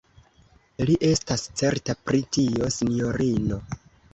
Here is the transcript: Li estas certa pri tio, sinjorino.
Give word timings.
Li 0.89 0.95
estas 1.09 1.45
certa 1.61 1.97
pri 2.07 2.25
tio, 2.39 2.73
sinjorino. 2.79 3.63